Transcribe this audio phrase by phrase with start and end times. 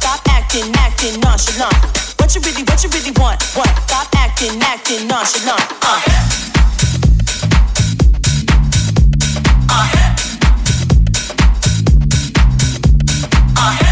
[0.00, 1.74] Stop acting, acting nonchalant.
[2.18, 3.42] What you really, what you really want?
[3.54, 3.68] What?
[3.86, 5.60] Stop acting, acting nonchalant.
[5.82, 6.00] Uh.
[9.68, 9.88] Uh.
[13.56, 13.91] Uh.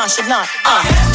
[0.00, 1.09] gone, should not.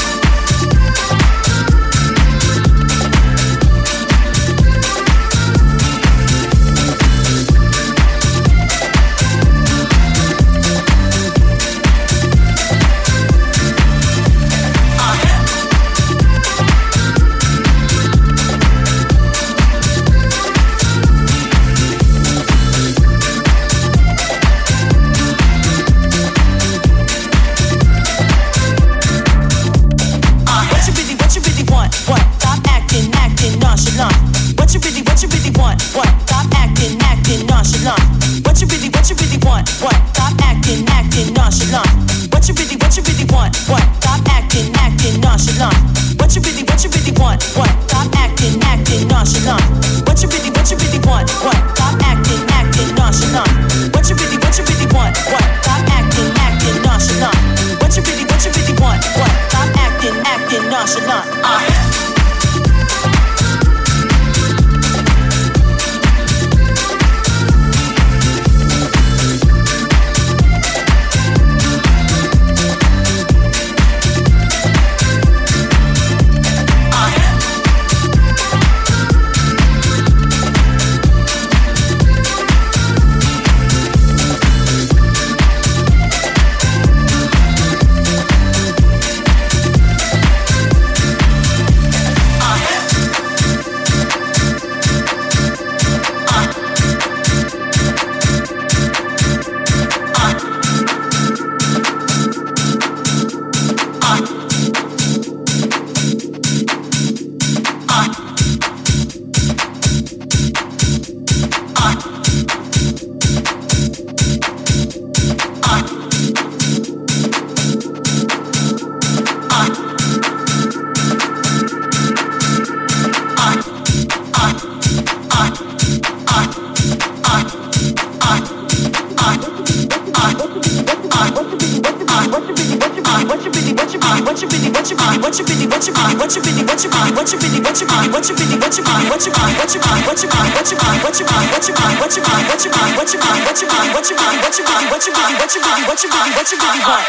[146.34, 147.05] What you really want.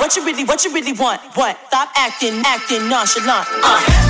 [0.00, 0.16] What?
[0.16, 1.20] you really, what you really want?
[1.34, 1.58] What?
[1.68, 3.46] Stop acting, acting nonchalant.
[3.62, 4.03] Uh.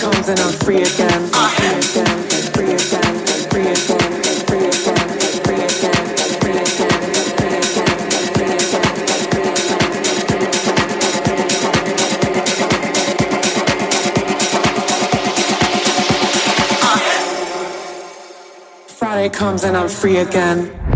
[0.00, 1.30] comes and I'm free again.
[1.34, 1.84] I'm.
[18.88, 20.93] Friday comes and I'm free again.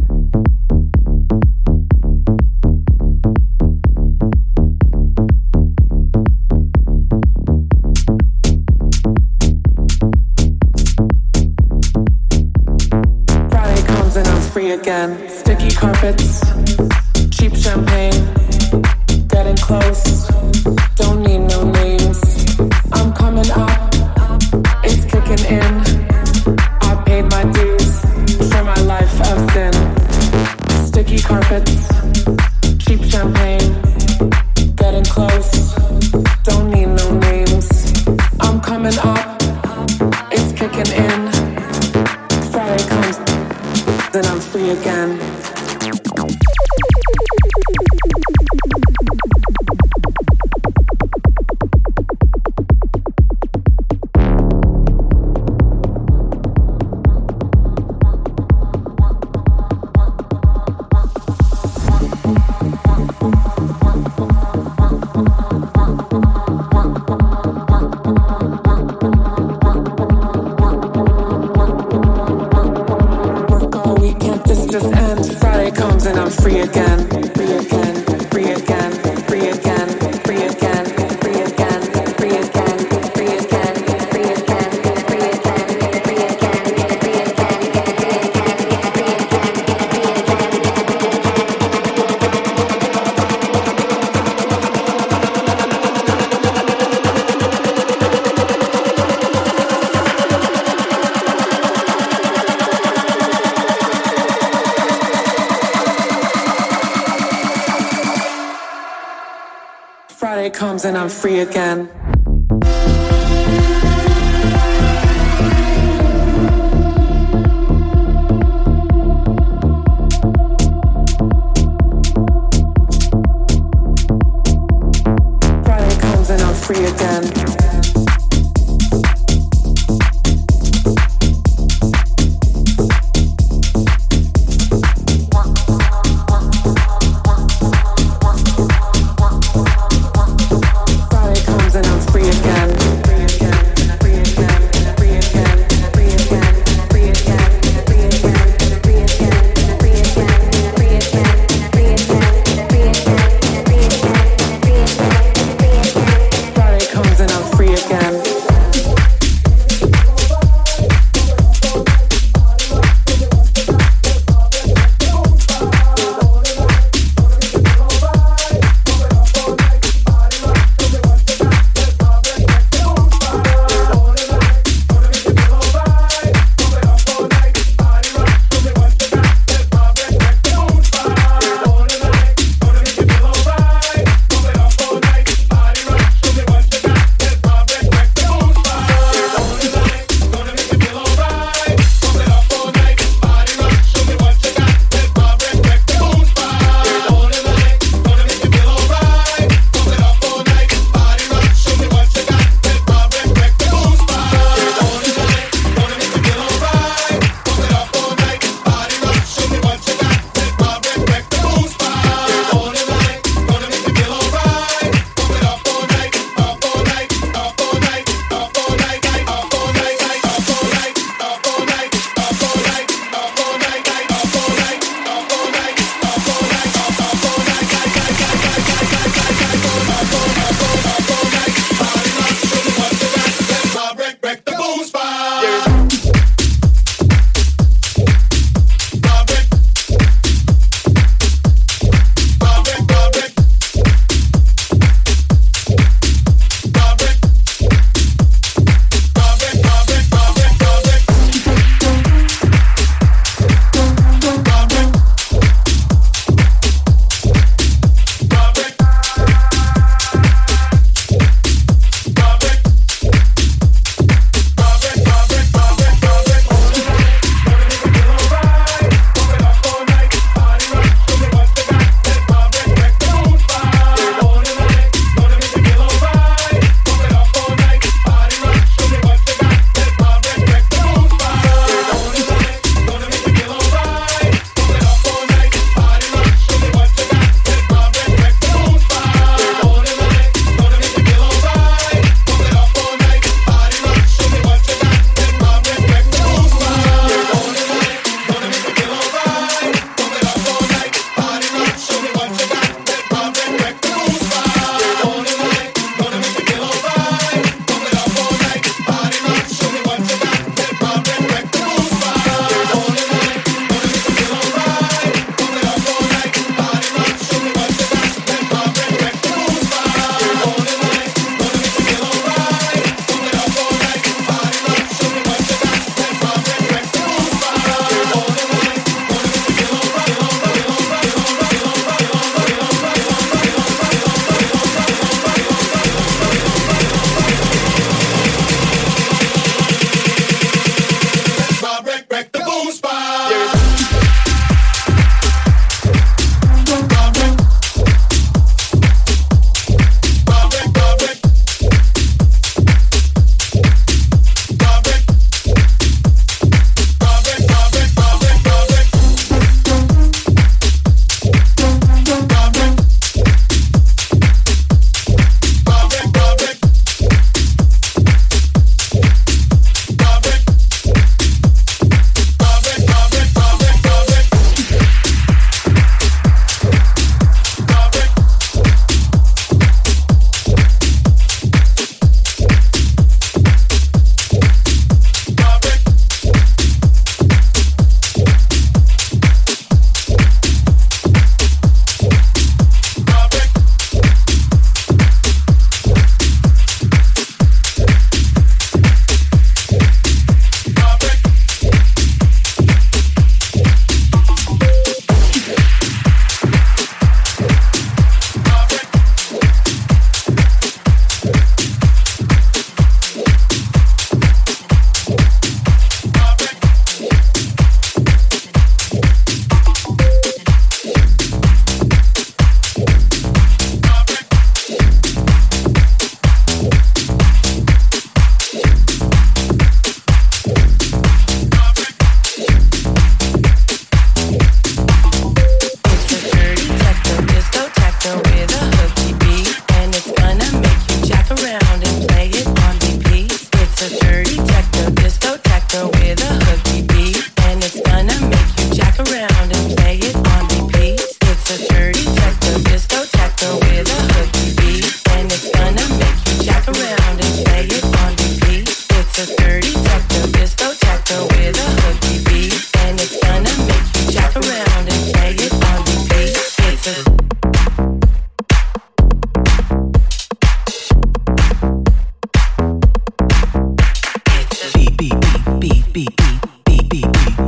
[111.08, 111.97] Free again.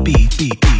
[0.05, 0.80] beat, beat, beat.